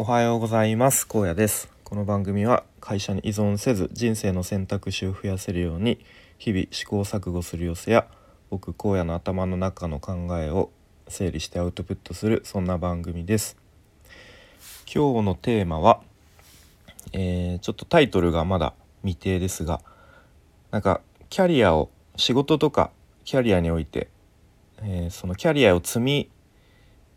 [0.00, 1.08] おはようございます。
[1.08, 1.68] 高野です。
[1.82, 5.98] この番組は会社に依存せず人生の選択肢を増やせるように
[6.38, 8.06] 日々試行錯誤する様子や
[8.48, 10.70] 僕荒野の頭の中の考えを
[11.08, 13.56] 整理してアウトプットするそんな番組です。
[14.86, 16.00] 今日のテーマは、
[17.12, 19.80] えーちょっとタイトルがまだ未定ですが
[20.70, 22.92] なんかキャリアを仕事とか
[23.24, 24.06] キャリアにおいて、
[24.80, 26.30] えーそのキャリアを積み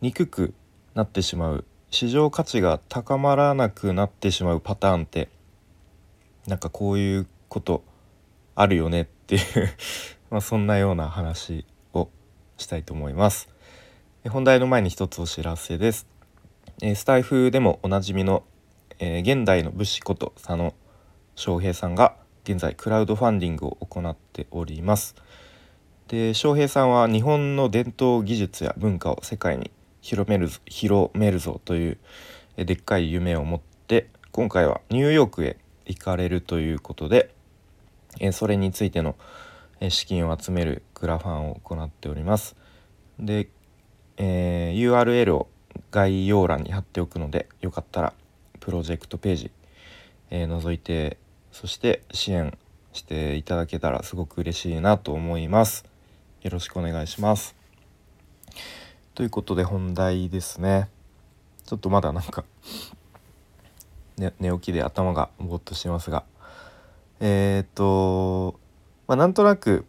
[0.00, 0.54] にくく
[0.94, 1.64] なってしまう
[1.94, 5.28] 市場価値が高まらなくなってしまうパターンって
[6.48, 7.84] なんかこういうこと
[8.56, 9.42] あるよねっていう
[10.28, 12.08] まあそんなような話を
[12.56, 13.48] したいと思います。
[14.24, 16.08] え本題の前に一つお知らせです。
[16.82, 18.42] えースタイフでもおなじみの、
[18.98, 20.74] えー現代の武士こと佐野
[21.36, 25.14] 翔平さんが現在クラウドファンディングを行っております。
[26.08, 29.70] で翔平さんは日本の伝統技術や文化を世界に
[30.04, 31.98] 広めるぞ広めるぞという
[32.58, 37.30] えでっかい夢を持って今回はニューヨークへ行かれるということで
[38.20, 39.16] えそれについての
[39.80, 42.54] え資金を集めるクラファンを行っております。
[43.18, 43.48] で、
[44.18, 45.48] えー URL を
[45.90, 48.12] 概要欄に貼っておくのでよかったら
[48.60, 49.50] プロジェクトページ、
[50.30, 51.16] えー覗いて
[51.50, 52.58] そして支援
[52.92, 55.86] していただけたらすごく嬉しいなと思います。
[56.42, 57.63] よろしくお願いします。
[59.14, 60.88] ということで本題ですね。
[61.64, 62.44] ちょっとまだなんか、
[64.18, 66.24] 寝起きで頭がぼーっとしてますが
[67.20, 68.58] えーっと
[69.06, 69.86] まあなんとなく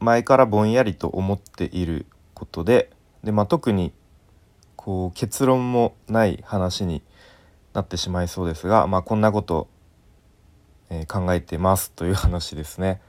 [0.00, 2.90] 前からぼんやりと思っていることで
[3.22, 3.92] で、まあ、特に
[4.76, 7.02] こう結論もない話に
[7.72, 9.68] なってしまいそうですが、まあ、こんなこと、
[10.90, 13.00] えー考えてますという話ですね。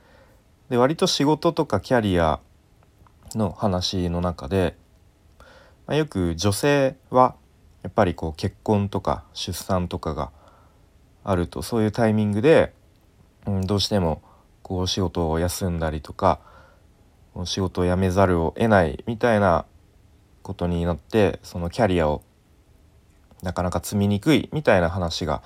[0.69, 2.39] で割と仕事とかキャリア
[3.35, 4.75] の話の中で、
[5.87, 7.35] まあ、よく女性は
[7.81, 10.31] やっぱりこう結婚とか出産とかが
[11.23, 12.73] あるとそういうタイミングで、
[13.45, 14.21] うん、どうしても
[14.61, 16.39] こう仕事を休んだりとか
[17.45, 19.65] 仕事を辞めざるを得ないみたいな
[20.41, 22.21] ことになってそのキャリアを
[23.41, 25.41] なかなか積みにくいみたいな話が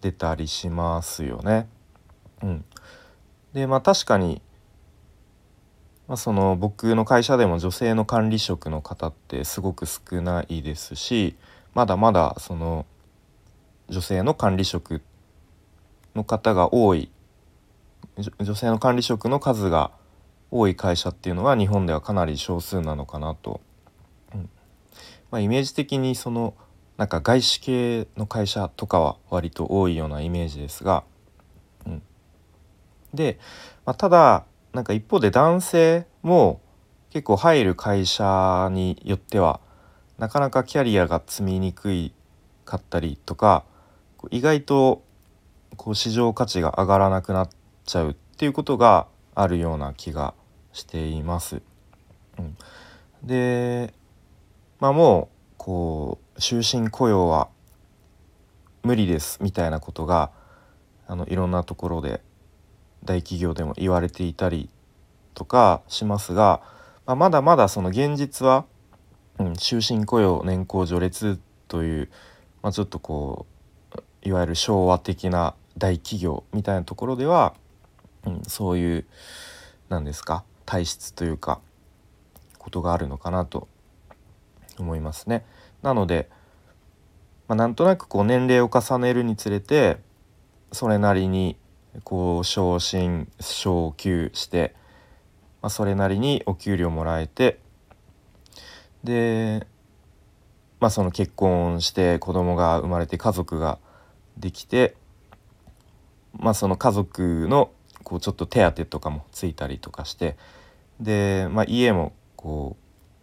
[0.00, 1.66] 出たりしますよね。
[2.42, 2.64] うん、
[3.52, 4.42] でまあ確かに、
[6.08, 11.36] まあ、その僕の会社でも女性の管理職の方ってすごく少ないですし
[11.74, 12.86] まだまだその
[13.88, 15.02] 女性の管理職
[16.14, 17.10] の方が多い
[18.40, 19.92] 女性の管理職の数が
[20.50, 23.60] 多い会社っていうのは日本ではかなり少数なのかなと、
[24.34, 24.50] うん。
[25.30, 26.54] まあ、イメージ的にその
[26.96, 31.04] なんか外資系の会社とかは割と多いようなイメージですが、
[31.86, 32.02] うん、
[33.14, 33.38] で、
[33.84, 34.44] まあ、ただ
[34.78, 36.60] なんか一方で男性も
[37.10, 39.58] 結構入る会社によっては
[40.18, 42.14] なかなかキャリアが積みにくい
[42.64, 43.64] かったりとか
[44.30, 45.02] 意外と
[45.76, 47.48] こう市場価値が上がらなくなっ
[47.86, 50.32] ちゃうっていうことがあるような気が
[50.72, 51.60] しています。
[52.38, 52.56] うん、
[53.24, 53.92] で
[54.78, 57.48] まあもうこう終身雇用は
[58.84, 60.30] 無理ですみたいなことが
[61.08, 62.20] あのいろんなところで
[63.04, 64.68] 大企業でも言われていたり
[65.34, 66.60] とかしますが、
[67.06, 68.64] まあ、まだまだその現実は、
[69.38, 71.38] うん、終身雇用年功序列
[71.68, 72.10] という、
[72.62, 73.46] まあ、ちょっとこ
[73.94, 77.54] ういわゆる昭和的な大企業みたいなところでは、
[78.26, 79.06] うん、そういう
[79.88, 81.60] なんですか体質というか
[82.58, 83.68] ことがあるのかなと
[84.78, 85.44] 思いますね。
[85.82, 86.28] なので、
[87.46, 89.98] まあ、なんとなくこう年齢を重ねるにつれて
[90.72, 91.56] それなりに
[92.04, 94.74] こう昇進昇給して、
[95.62, 97.60] まあ、それなりにお給料もらえて
[99.04, 99.66] で、
[100.80, 103.78] まあ、その結婚して子供が生まれて家族が
[104.36, 104.96] できて、
[106.32, 107.70] まあ、その家族の
[108.04, 110.36] こうちょっと手当とかもついたりとかして
[111.00, 112.76] で、まあ、家もこ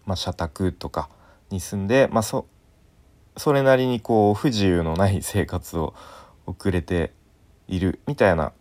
[0.06, 1.10] う、まあ、社宅とか
[1.50, 2.48] に住んで、まあ、そ
[3.38, 5.94] それなりにこう不自由のない生活を
[6.46, 7.14] 送れて
[7.68, 8.54] いるみたいな、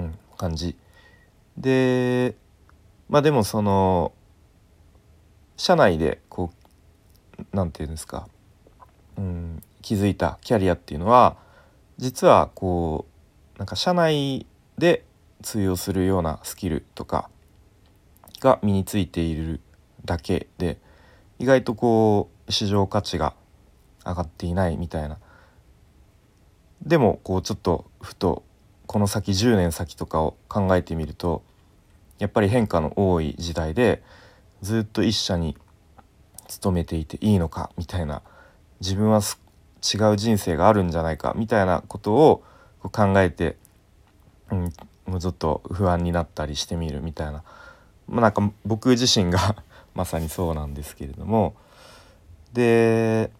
[0.00, 0.76] うん、感じ。
[1.56, 2.34] で
[3.08, 4.12] まあでもその
[5.56, 6.52] 社内でこ
[7.52, 8.28] うなんていうんですか、
[9.18, 11.36] うん、気づいたキャリアっていうのは
[11.98, 13.06] 実はこ
[13.56, 14.46] うなんか社内
[14.78, 15.04] で
[15.42, 17.28] 通用するようなスキルとか
[18.40, 19.60] が身についている
[20.04, 20.78] だけで
[21.38, 23.34] 意外とこう市場価値が
[24.04, 25.18] 上がっていないみたいな。
[26.82, 28.42] でもこうちょっとふと
[28.90, 31.44] この先10年先とかを考えてみると
[32.18, 34.02] やっぱり変化の多い時代で
[34.62, 35.56] ずっと一社に
[36.48, 38.20] 勤めていていいのかみたいな
[38.80, 42.42] 自分は違う人生があるんじゃないかみたいなことを
[42.82, 43.58] 考えて、
[44.50, 44.72] うん、
[45.06, 47.44] もうちょっと不安になったりしてみるみたいな、
[48.08, 49.54] まあ、なんか僕自身が
[49.94, 51.54] まさにそうなんですけれども。
[52.52, 53.30] で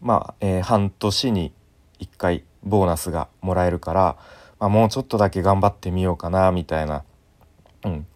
[0.00, 1.52] まあ、えー、半年に
[2.00, 4.16] 1回ボーナスがもらえるから、
[4.58, 7.04] まあ、もうちょっとだけ頑張ってみようかなみたいな、
[7.84, 8.06] うん。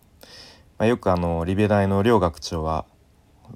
[0.79, 2.87] まあ、よくあのリベ大の両学長は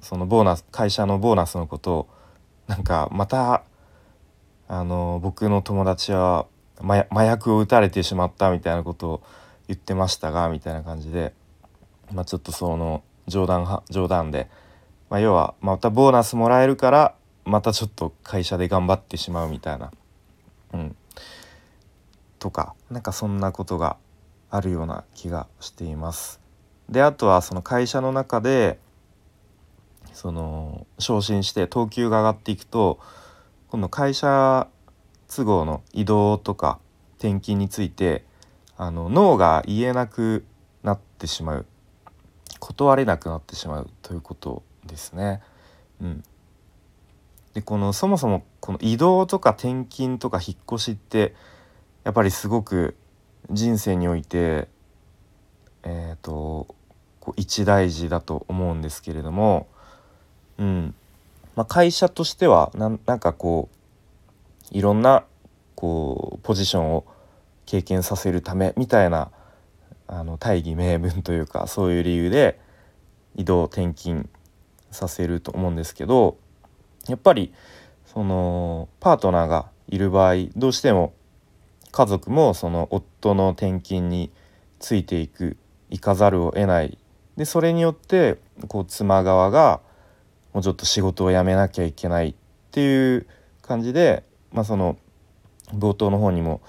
[0.01, 2.09] そのボーナス会社のボーナスのことを
[2.67, 3.63] なんかまた
[4.67, 6.47] あの僕の友達は
[6.79, 9.23] 麻薬を打たれてしまったみたいなことを
[9.67, 11.33] 言ってましたがみたいな感じで、
[12.11, 14.49] まあ、ちょっとその冗談冗談で、
[15.09, 19.91] まあ、要はまたボーナスもらえるからまたちょっと会社で頑張ってしまうみたいな、
[20.73, 20.95] うん、
[22.39, 23.97] とかなんかそんなことが
[24.49, 26.41] あるような気がしています。
[26.89, 28.79] であとはその会社の中で
[30.13, 32.99] その昇進して等級が上がっていくと
[33.69, 34.67] 今度会社
[35.27, 36.79] 都合の移動とか
[37.17, 38.25] 転勤について
[38.77, 40.45] あの脳が言えなく
[40.83, 41.65] なってしまう
[42.59, 45.41] 断れなくなってしまうということですね。
[46.01, 46.23] うん、
[47.53, 51.35] でこのそもそもこの移動とか転勤とか引っ越しって
[52.05, 52.95] やっぱりすごく
[53.51, 54.69] 人生において
[55.83, 56.73] えっ、ー、と
[57.19, 59.67] こう一大事だと思うんですけれども、
[60.57, 60.95] うん。
[61.57, 63.67] まあ、会社としてはなんかこ
[64.71, 65.25] ういろんな
[65.75, 67.05] こうポジションを
[67.65, 69.29] 経験させるためみたいな
[70.07, 72.61] あの大義名分というかそういう理由で
[73.35, 74.29] 移動転勤
[74.89, 76.37] させると思うんですけど
[77.09, 77.53] やっぱり
[78.05, 81.13] そのパートナーがいる場合どうしても
[81.91, 84.31] 家族もその夫の転勤に
[84.79, 85.57] ついていく
[85.89, 86.97] 行かざるを得ない
[87.37, 89.81] でそれによってこう妻側が
[90.53, 92.35] もうちょっと仕事を辞めなきゃいけないっ
[92.71, 93.27] ていう
[93.61, 94.97] 感じで、まあ、その
[95.73, 96.61] 冒頭の方にも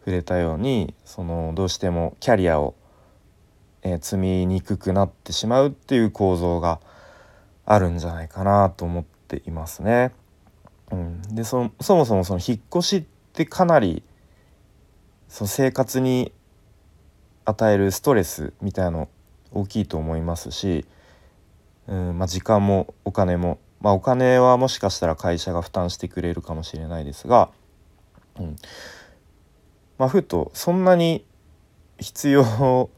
[0.00, 2.74] 触れたようにそのどうしてもキャリアを、
[3.82, 6.80] え、積みにくくなってしまうっていう構造が
[7.64, 10.12] あるんじゃないかなと思っていますね。
[10.92, 14.02] うん、でそそもそもその引っ越しってかなり
[15.28, 16.32] その生活に
[17.46, 19.08] 与えるストレスみたいなの
[19.52, 20.84] 大きいと思いますし、
[21.88, 27.50] うんまあ、時間もお金も、まあ、お金はもしかしたら会社が負担してくれるかもしれないですが、
[28.38, 28.56] うん
[29.98, 31.24] まあ、ふとそんなに
[31.98, 32.90] 必要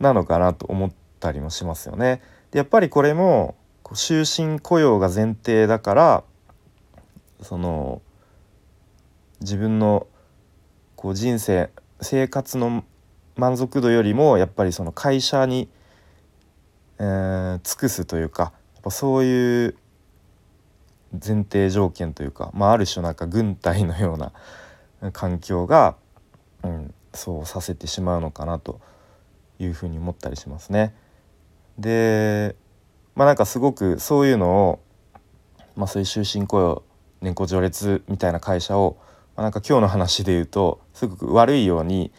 [0.00, 2.22] なのかなと思ったりもしますよね。
[2.50, 3.56] でやっぱりこれも
[3.94, 6.24] 終身雇用が前提だから
[7.42, 8.02] その
[9.40, 10.06] 自分の
[10.94, 12.84] こう人生生活の
[13.36, 15.68] 満足度よりもやっぱりその会社に、
[16.98, 19.76] えー、尽くすというかやっぱそういう
[21.12, 24.32] 前提条件というか、まあ、ある種なんか軍隊のような
[25.12, 25.96] 環境が、
[26.62, 28.80] うん、そうさせてしまうのかなと
[29.58, 30.94] いうふうに思ったりしますね。
[31.78, 32.56] で
[33.14, 34.80] まあなんかすごくそういうのを、
[35.74, 36.82] まあ、そういう終身雇用
[37.20, 38.96] 年功序列みたいな会社を、
[39.36, 42.12] まあ、なんか今日の話で言うとすごく悪いように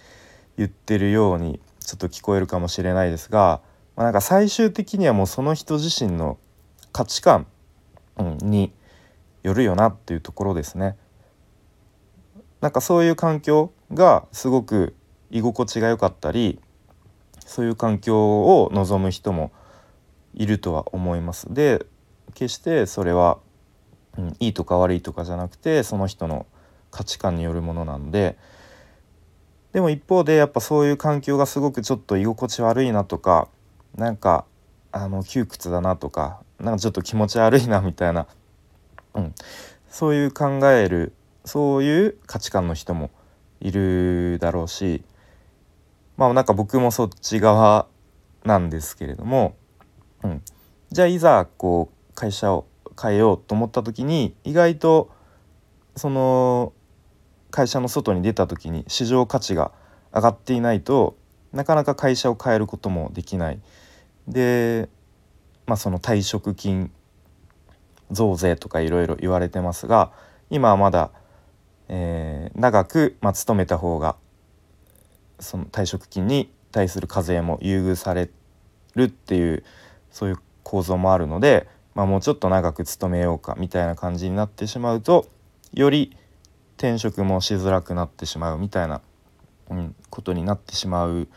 [0.58, 3.62] 言ってるようにちょっと聞こえるかもしれないですが、
[3.96, 6.38] まあ、なんか最終的にはもうその人自身の
[6.92, 7.46] 価値観、
[8.42, 8.74] に
[9.44, 10.98] よるよなっていうところですね。
[12.62, 14.95] なんかそういう環境がすごく
[15.30, 16.60] 居心地が良かったり
[17.45, 19.52] そういう環境を望む人も
[20.33, 21.54] いるとは思います。
[21.54, 21.86] で
[22.33, 23.40] 決してそれは、
[24.18, 26.45] うん、いいとか悪いとかじゃなくてその人の
[26.92, 28.38] 価値観によるものなので
[29.74, 33.47] でも一方でやっぱそういう環境がすごくちょっと居心地悪いなとか
[33.95, 34.45] なんか
[34.92, 38.28] あの窮屈だなとかなんかちょっと気持ち悪いなみたいな、
[39.14, 39.36] うん、
[39.90, 41.14] そういう考える
[41.45, 43.12] そういう価値観の人も
[43.59, 45.04] いるだろうし
[46.16, 47.88] まあなんか僕もそっち側
[48.44, 49.56] なんですけれども、
[50.24, 50.42] うん、
[50.92, 52.66] じゃあいざこう会社を
[53.01, 55.11] 変えようと思った時に意外と
[55.95, 56.73] その
[57.51, 59.71] 会社の外に出た時に市場価値が
[60.13, 61.18] 上がっていないと
[61.54, 63.59] なかなか会社を変えることもできない。
[64.27, 64.89] で
[65.66, 66.92] まあその退職金
[68.11, 70.11] 増税とかいろいろ言われてますが
[70.49, 71.11] 今はまだ、
[71.89, 74.16] えー、長く、まあ、勤めた方が
[75.39, 78.30] その退職金に対する課税も優遇され
[78.95, 79.63] るっていう
[80.11, 85.25] そういう構造もあるので、まあ、もうちょっと長く勤めようかみたいな感じになってしまうと
[85.73, 86.16] より
[86.77, 89.01] 転職もしづらくなってしまうみたいな、
[89.71, 91.27] うん、ことになってしまう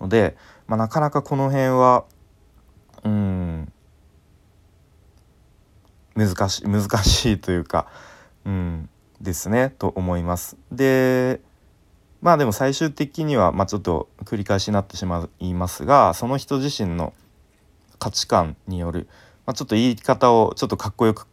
[0.00, 2.04] ので、まあ、なかなかこの辺は
[3.04, 3.72] うん
[6.16, 7.86] 難しい難しいというか、
[8.44, 8.88] うん、
[9.20, 10.56] ですねと思います。
[10.72, 11.40] で
[12.22, 17.14] まあでも最終的には、まあ、ちょっと繰り返しになってしまいますがその人自身の
[18.00, 19.06] 価値観による、
[19.46, 21.26] まあ、ちょっと言い方をちょっとかっこよく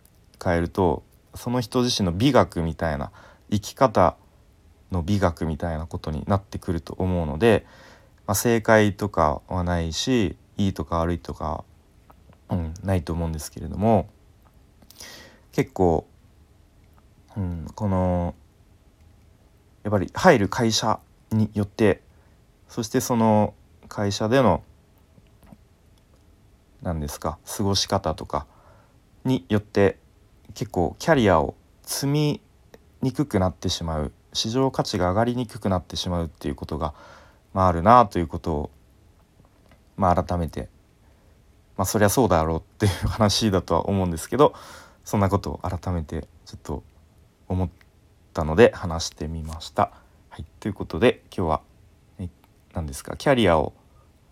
[0.43, 1.03] 変えると
[1.35, 3.11] その人自身の美学みたいな
[3.51, 4.15] 生き方
[4.91, 7.65] の美学みたいなことになってくると思うので、
[8.25, 11.63] まあ、正解とかはないしいいとか悪いとか、
[12.49, 14.09] うん、ないと思うんですけれども
[15.51, 16.07] 結構、
[17.37, 18.33] うん、この
[19.83, 20.99] やっぱり入る会社
[21.31, 22.01] によって
[22.67, 23.53] そしてその
[23.87, 24.63] 会社での
[26.81, 27.37] 何ですか？
[27.57, 28.45] 過ごし方とか
[29.25, 29.97] によって
[30.53, 32.41] 結構キャリアを積み
[33.01, 34.11] にくくなってしまう。
[34.31, 36.93] 市場価値が上がりにくくなってしまうっていうことが、
[37.53, 38.69] まあ、あるなということを、
[39.97, 40.69] まあ、改めて
[41.77, 44.53] まあそりゃそうだろうっていう話だとは思うんですけど
[45.03, 46.83] そんなことを改めてちょっと
[47.47, 47.69] 思っ
[48.33, 49.91] たので話してみました。
[50.29, 51.61] はい、ということで今日は
[52.75, 53.17] 何ですか？
[53.17, 53.73] キャリアを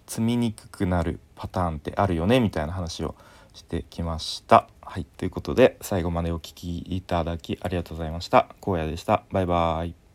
[0.08, 3.16] 積みにくくなるパターンってあるよねみたいな話を
[3.54, 4.68] してきました。
[4.82, 8.48] はいということで最後までお聴きいただきありがとうございました。
[8.66, 9.24] 荒野でした。
[9.32, 10.07] バイバーイ。